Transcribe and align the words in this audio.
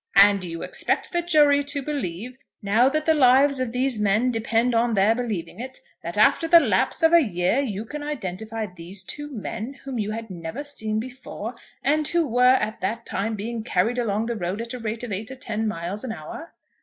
"And 0.17 0.43
you 0.43 0.63
expect 0.63 1.11
the 1.13 1.21
jury 1.21 1.61
to 1.65 1.79
believe, 1.79 2.35
now 2.63 2.89
that 2.89 3.05
the 3.05 3.13
lives 3.13 3.59
of 3.59 3.71
these 3.71 3.99
men 3.99 4.31
depend 4.31 4.73
on 4.73 4.95
their 4.95 5.13
believing 5.13 5.59
it, 5.59 5.79
that 6.01 6.17
after 6.17 6.47
the 6.47 6.59
lapse 6.59 7.03
of 7.03 7.13
a 7.13 7.21
year 7.21 7.59
you 7.59 7.85
can 7.85 8.01
identify 8.01 8.65
these 8.65 9.03
two 9.03 9.29
men, 9.31 9.75
whom 9.83 9.99
you 9.99 10.09
had 10.09 10.31
never 10.31 10.63
seen 10.63 10.99
before, 10.99 11.53
and 11.83 12.07
who 12.07 12.25
were 12.27 12.43
at 12.57 12.81
that 12.81 13.05
time 13.05 13.35
being 13.35 13.61
carried 13.63 13.99
along 13.99 14.25
the 14.25 14.35
road 14.35 14.59
at 14.59 14.71
the 14.71 14.79
rate 14.79 15.03
of 15.03 15.11
eight 15.11 15.29
or 15.29 15.35
ten 15.35 15.67
miles 15.67 16.03
an 16.03 16.11
hour?" 16.13 16.51